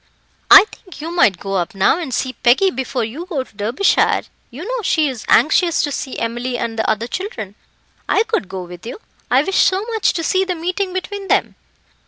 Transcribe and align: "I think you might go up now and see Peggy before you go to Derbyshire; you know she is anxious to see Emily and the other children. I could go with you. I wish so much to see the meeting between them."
"I 0.49 0.65
think 0.71 0.99
you 0.99 1.11
might 1.15 1.37
go 1.37 1.53
up 1.57 1.75
now 1.75 1.99
and 1.99 2.11
see 2.11 2.33
Peggy 2.33 2.71
before 2.71 3.03
you 3.03 3.27
go 3.27 3.43
to 3.43 3.55
Derbyshire; 3.55 4.23
you 4.49 4.65
know 4.65 4.81
she 4.81 5.07
is 5.07 5.23
anxious 5.27 5.83
to 5.83 5.91
see 5.91 6.17
Emily 6.17 6.57
and 6.57 6.79
the 6.79 6.89
other 6.89 7.05
children. 7.05 7.53
I 8.09 8.23
could 8.23 8.49
go 8.49 8.63
with 8.63 8.83
you. 8.83 8.99
I 9.29 9.43
wish 9.43 9.59
so 9.59 9.85
much 9.93 10.13
to 10.13 10.23
see 10.23 10.43
the 10.43 10.55
meeting 10.55 10.91
between 10.91 11.27
them." 11.27 11.53